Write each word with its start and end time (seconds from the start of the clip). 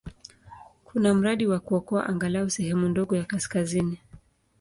Kuna 0.85 1.13
mradi 1.13 1.47
wa 1.47 1.59
kuokoa 1.59 2.05
angalau 2.05 2.49
sehemu 2.49 2.89
ndogo 2.89 3.15
ya 3.17 3.23
kaskazini. 3.25 3.99